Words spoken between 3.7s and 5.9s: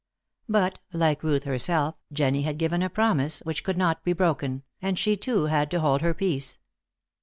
not be broken, and she, too, had to